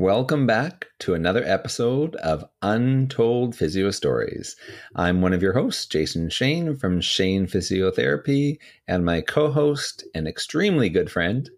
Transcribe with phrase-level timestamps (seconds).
[0.00, 4.56] Welcome back to another episode of Untold Physio Stories.
[4.96, 8.56] I'm one of your hosts, Jason Shane from Shane Physiotherapy,
[8.88, 11.50] and my co host and extremely good friend.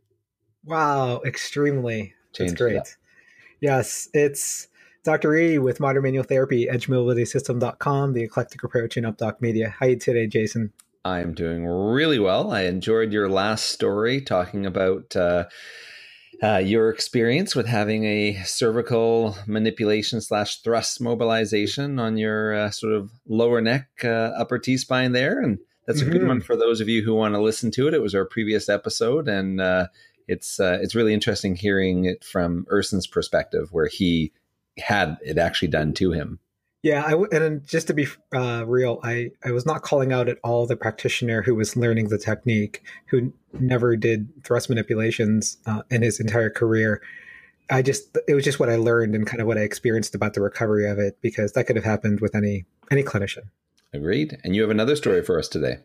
[0.65, 2.15] Wow, extremely.
[2.37, 2.97] That's great.
[3.61, 4.67] Yes, it's
[5.05, 5.37] Dr.
[5.37, 9.69] E with Modern Manual Therapy, EdgeMobilitySystem.com, the eclectic approach in UpDoc Media.
[9.69, 10.73] How are you today, Jason?
[11.05, 12.51] I'm doing really well.
[12.51, 15.15] I enjoyed your last story talking about.
[15.15, 15.45] Uh,
[16.43, 22.93] uh, your experience with having a cervical manipulation slash thrust mobilization on your uh, sort
[22.93, 25.41] of lower neck, uh, upper T spine there.
[25.41, 26.11] And that's mm-hmm.
[26.11, 26.45] a good one mm-hmm.
[26.47, 27.95] for those of you who want to listen to it.
[27.95, 29.87] It was our previous episode, and uh,
[30.27, 34.33] it's uh, it's really interesting hearing it from Erson's perspective, where he
[34.79, 36.39] had it actually done to him.
[36.83, 40.39] Yeah, I, and just to be uh, real, I, I was not calling out at
[40.43, 46.03] all the practitioner who was learning the technique, who never did thrust manipulations uh, in
[46.03, 47.01] his entire career.
[47.71, 50.35] I just it was just what I learned and kind of what I experienced about
[50.35, 53.45] the recovery of it, because that could have happened with any any clinician.
[53.93, 54.39] Agreed.
[54.43, 55.79] And you have another story for us today.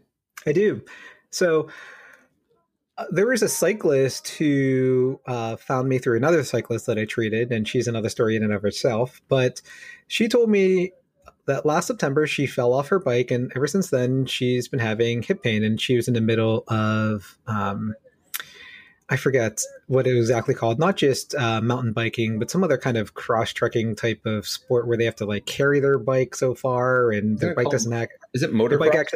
[0.48, 0.82] I do.
[1.30, 1.70] So
[3.12, 7.68] there was a cyclist who uh, found me through another cyclist that I treated, and
[7.68, 9.22] she's another story in and of herself.
[9.28, 9.62] But
[10.08, 10.94] she told me
[11.46, 15.22] that last September she fell off her bike, and ever since then she's been having
[15.22, 15.64] hip pain.
[15.64, 17.94] And she was in the middle of, um,
[19.10, 22.78] I forget what it was exactly called, not just uh, mountain biking, but some other
[22.78, 26.36] kind of cross trekking type of sport where they have to like carry their bike
[26.36, 28.14] so far, and their bike called, doesn't act.
[28.34, 29.14] Is it motocross?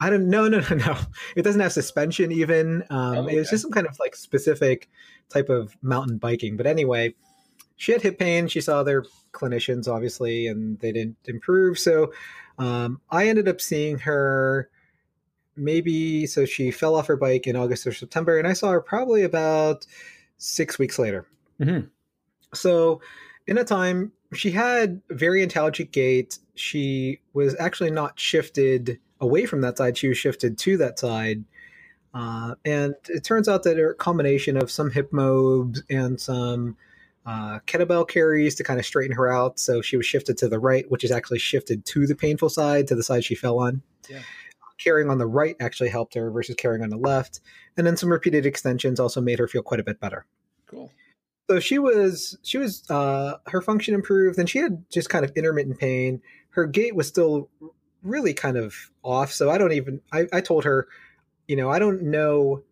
[0.00, 0.98] I don't know, no, no, no.
[1.34, 2.82] It doesn't have suspension even.
[2.90, 3.36] Um, oh, okay.
[3.36, 4.88] It was just some kind of like specific
[5.28, 6.56] type of mountain biking.
[6.56, 7.14] But anyway,
[7.76, 8.48] she had hip pain.
[8.48, 11.78] She saw their clinicians, obviously, and they didn't improve.
[11.78, 12.12] So
[12.58, 14.70] um, I ended up seeing her
[15.56, 18.80] maybe, so she fell off her bike in August or September, and I saw her
[18.80, 19.86] probably about
[20.36, 21.26] six weeks later.
[21.60, 21.86] Mm-hmm.
[22.54, 23.00] So
[23.46, 26.38] in a time, she had very antalgic gait.
[26.54, 31.44] She was actually not shifted away from that side, she was shifted to that side.
[32.14, 36.76] Uh, and it turns out that a combination of some hip mobs and some
[37.26, 39.58] uh, kettlebell carries to kind of straighten her out.
[39.58, 42.86] So she was shifted to the right, which is actually shifted to the painful side,
[42.88, 43.82] to the side she fell on.
[44.08, 44.20] Yeah.
[44.78, 47.40] Carrying on the right actually helped her versus carrying on the left.
[47.76, 50.26] And then some repeated extensions also made her feel quite a bit better.
[50.66, 50.90] Cool.
[51.50, 55.30] So she was she was uh, her function improved, and she had just kind of
[55.36, 56.20] intermittent pain.
[56.50, 57.48] Her gait was still
[58.06, 59.32] really kind of off.
[59.32, 60.88] So I don't even, I, I told her,
[61.48, 62.62] you know, I don't know,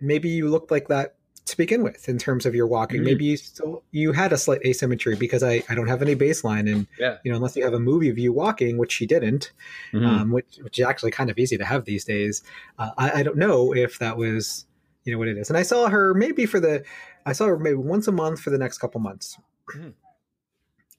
[0.00, 2.98] maybe you looked like that to begin with in terms of your walking.
[2.98, 3.04] Mm-hmm.
[3.06, 6.70] Maybe you still, you had a slight asymmetry because I, I don't have any baseline.
[6.70, 7.18] And, yeah.
[7.24, 9.52] you know, unless you have a movie of you walking, which she didn't,
[9.92, 10.06] mm-hmm.
[10.06, 12.42] um, which, which is actually kind of easy to have these days.
[12.78, 14.66] Uh, I, I don't know if that was,
[15.04, 15.48] you know, what it is.
[15.48, 16.84] And I saw her maybe for the,
[17.26, 19.38] I saw her maybe once a month for the next couple months.
[19.74, 19.90] Mm-hmm.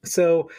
[0.04, 0.50] So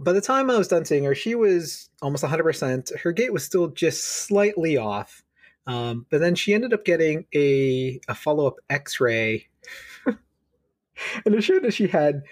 [0.00, 2.98] by the time I was done seeing her, she was almost 100%.
[3.00, 5.22] Her gait was still just slightly off.
[5.66, 9.48] Um, but then she ended up getting a, a follow up x ray.
[10.06, 12.22] and it showed that she had.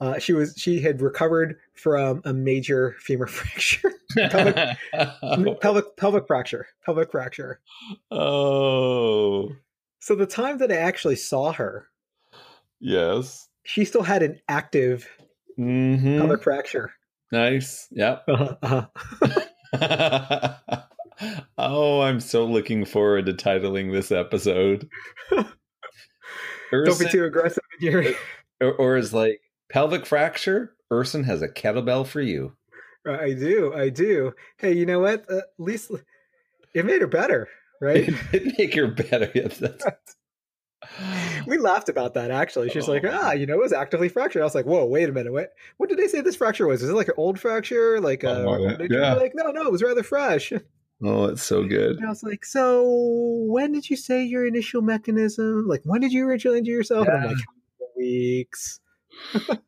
[0.00, 3.92] Uh, she was she had recovered from a major femur fracture,
[4.30, 4.78] pelvic,
[5.60, 7.60] pelvic pelvic fracture, pelvic fracture.
[8.08, 9.50] Oh,
[9.98, 11.88] so the time that I actually saw her,
[12.78, 15.08] yes, she still had an active
[15.58, 16.18] mm-hmm.
[16.18, 16.92] pelvic fracture.
[17.32, 17.88] Nice.
[17.90, 18.24] Yep.
[18.28, 18.86] Uh-huh.
[19.72, 20.56] uh-huh.
[21.58, 24.88] oh, I'm so looking forward to titling this episode.
[25.30, 28.04] Don't be too aggressive in your.
[28.60, 29.40] Or, or is like
[29.70, 30.74] pelvic fracture.
[30.90, 32.54] Erson has a kettlebell for you.
[33.06, 33.74] I do.
[33.74, 34.32] I do.
[34.56, 35.24] Hey, you know what?
[35.30, 35.90] Uh, at least
[36.74, 37.48] it made her better,
[37.80, 38.08] right?
[38.32, 39.30] it made her better.
[39.34, 39.84] Yeah, that's,
[41.48, 42.70] we laughed about that actually.
[42.70, 42.92] She's oh.
[42.92, 44.42] like, ah, you know, it was actively fractured.
[44.42, 45.52] I was like, whoa, wait a minute, what?
[45.78, 46.82] What did they say this fracture was?
[46.82, 48.00] Is it like an old fracture?
[48.00, 49.14] Like, uh, oh, yeah.
[49.14, 50.52] like, no, no, it was rather fresh.
[51.00, 51.98] Oh, it's so good.
[51.98, 52.82] And I was like, so
[53.46, 55.68] when did you say your initial mechanism?
[55.68, 57.06] Like, when did you originally injure yourself?
[57.06, 57.14] Yeah.
[57.14, 57.44] And I'm like,
[57.96, 58.80] weeks.
[59.32, 59.58] so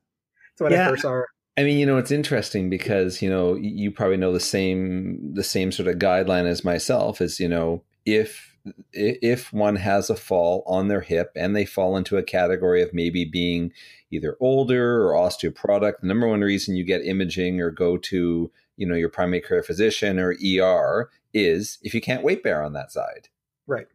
[0.59, 0.87] when yeah.
[0.87, 1.29] I first saw her.
[1.57, 5.45] I mean, you know, it's interesting because you know you probably know the same the
[5.45, 7.21] same sort of guideline as myself.
[7.21, 8.50] Is you know if
[8.93, 12.93] if one has a fall on their hip and they fall into a category of
[12.93, 13.73] maybe being
[14.11, 18.87] either older or osteoporotic, the number one reason you get imaging or go to you
[18.87, 22.91] know, your primary care physician or ER is if you can't weight bear on that
[22.91, 23.29] side.
[23.67, 23.87] Right.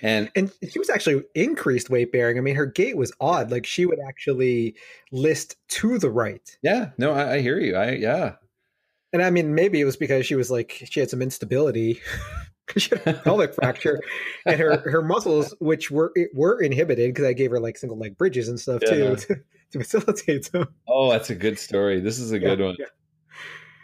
[0.00, 2.38] And and she was actually increased weight bearing.
[2.38, 3.50] I mean, her gait was odd.
[3.50, 4.76] Like she would actually
[5.12, 6.56] list to the right.
[6.62, 7.76] Yeah, no, I, I hear you.
[7.76, 8.36] I yeah.
[9.12, 12.00] And I mean, maybe it was because she was like she had some instability.
[12.76, 14.00] she had a pelvic fracture,
[14.46, 18.16] and her her muscles, which were were inhibited because I gave her like single leg
[18.18, 18.90] bridges and stuff yeah.
[18.90, 19.34] too to,
[19.72, 20.68] to, facilitate them.
[20.88, 22.00] Oh, that's a good story.
[22.00, 22.76] This is a good yeah, one.
[22.78, 22.86] Yeah.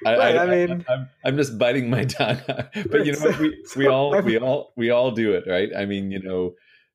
[0.06, 3.20] I, Right, I, I mean- I, am I'm just biting my tongue, but you know
[3.20, 3.38] what?
[3.38, 5.70] We, we all we all we all do it, right?
[5.76, 6.54] I mean, you know,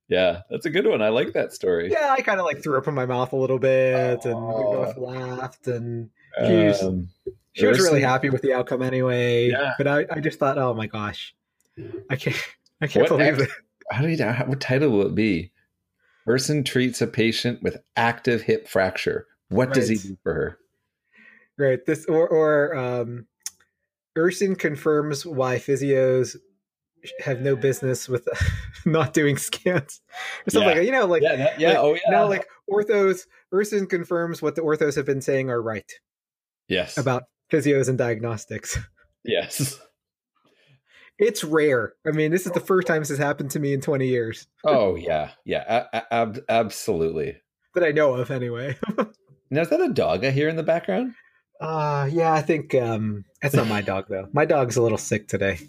[0.10, 1.02] yeah, that's a good one.
[1.02, 1.92] I like that story.
[1.92, 4.54] Yeah, I kind of like threw up in my mouth a little bit, and we
[4.54, 4.86] Oh.
[4.86, 7.10] both laughed, and Um,
[7.54, 9.50] she was really Erson- happy with the outcome anyway.
[9.50, 9.74] Yeah.
[9.78, 11.36] But I, I just thought, oh my gosh,
[12.10, 12.36] I can't,
[12.82, 13.50] I can't What believe ex- it.
[13.92, 14.24] How do you?
[14.24, 15.52] how- What title will it be?
[16.26, 19.26] Person treats a patient with active hip fracture.
[19.50, 20.58] What does he do for her?
[21.58, 21.84] Right.
[21.86, 23.26] This or or um,
[24.18, 26.36] Erson confirms why physios
[27.24, 28.28] have no business with
[28.86, 30.02] not doing scans
[30.46, 30.76] or something Yeah.
[30.76, 31.70] like you know like yeah, that- yeah.
[31.70, 32.02] like, oh, yeah.
[32.10, 33.22] now like orthos
[33.54, 35.90] Erson confirms what the orthos have been saying are right
[36.68, 38.78] yes, about physios and diagnostics.
[39.24, 39.80] yes.
[41.20, 41.94] It's rare.
[42.08, 44.48] I mean, this is the first time this has happened to me in 20 years
[44.64, 45.86] Oh, yeah, yeah.
[46.12, 47.36] Ab- absolutely.
[47.76, 48.78] that I know of anyway.
[49.52, 51.16] Now, is that a dog I hear in the background?
[51.60, 54.28] Uh yeah, I think um that's not my dog though.
[54.32, 55.60] My dog's a little sick today.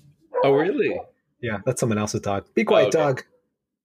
[0.45, 1.01] Oh, really?
[1.41, 2.45] Yeah, that's someone else's dog.
[2.55, 2.99] Be quiet, okay.
[2.99, 3.23] dog.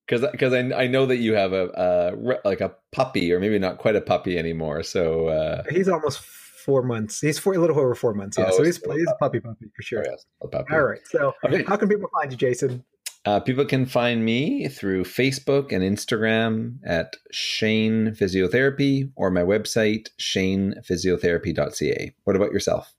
[0.06, 3.58] Because because I, I know that you have a, re- like a puppy or maybe
[3.58, 4.84] not quite a puppy anymore.
[4.84, 6.20] So uh, He's almost
[6.66, 7.22] four months.
[7.22, 8.38] He's four, a little over four months.
[8.38, 10.04] Yeah, Oh, so he's, a he's a puppy puppy for sure.
[10.06, 10.74] oh, yes, puppy.
[10.74, 11.00] All right.
[11.06, 11.64] So Okay.
[11.64, 12.84] how can people find you, Jason?
[13.26, 20.10] Uh, people can find me through Facebook and Instagram at Shane Physiotherapy or my website,
[20.20, 22.14] shanephysiotherapy.ca.
[22.24, 22.94] What about yourself?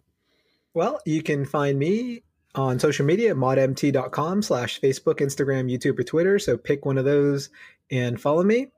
[0.74, 2.22] Well, you can find me
[2.54, 6.38] on social media, modmt.com slash Facebook, Instagram, YouTube, or Twitter.
[6.38, 7.50] So pick one of those
[7.90, 8.68] and follow me.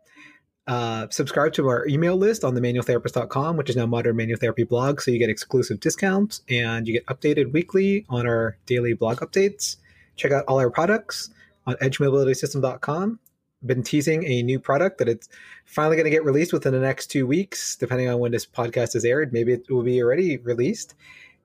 [0.69, 4.65] Uh, subscribe to our email list on the manualtherapist.com, which is now Modern Manual Therapy
[4.65, 5.00] blog.
[5.00, 9.76] So you get exclusive discounts and you get updated weekly on our daily blog updates.
[10.17, 11.31] Check out all our products
[11.67, 13.19] on edgemobilitysystem.com.
[13.65, 15.31] Been teasing a new product that it's
[15.65, 18.94] finally going to get released within the next two weeks, depending on when this podcast
[18.94, 19.32] is aired.
[19.32, 20.94] Maybe it will be already released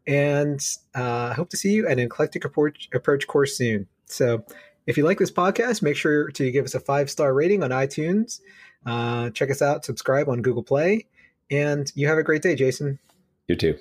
[0.05, 0.61] and
[0.95, 3.87] uh, hope to see you at an eclectic approach, approach course soon.
[4.05, 4.43] So,
[4.85, 7.69] if you like this podcast, make sure to give us a five star rating on
[7.69, 8.41] iTunes.
[8.85, 11.05] Uh, check us out, subscribe on Google Play,
[11.49, 12.99] and you have a great day, Jason.
[13.47, 13.77] You too.